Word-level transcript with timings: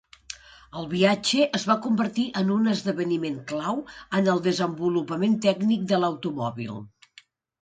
El 0.79 0.85
viatge 0.93 1.43
es 1.59 1.65
va 1.71 1.75
convertir 1.83 2.25
en 2.41 2.49
un 2.55 2.71
esdeveniment 2.71 3.35
clau 3.51 3.83
en 4.21 4.31
el 4.35 4.43
desenvolupament 4.49 5.37
tècnic 5.45 5.85
de 5.95 6.01
l'automòbil. 6.03 6.83